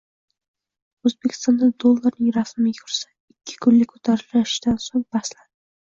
O‘zbekistonda 1.09 1.69
dollarning 1.85 2.33
rasmiy 2.39 2.75
kursi 2.81 3.07
ikki 3.35 3.61
kunlik 3.69 3.97
ko‘tarilishdan 3.97 4.85
so‘ng 4.91 5.11
pastladi 5.17 5.51